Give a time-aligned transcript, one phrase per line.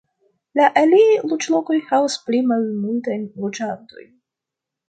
[0.59, 4.13] La aliaj loĝlokoj havas pli malmultajn loĝantojn.